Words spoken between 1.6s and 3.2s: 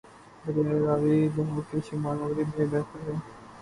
کے شمال مغرب میں بہتا ہے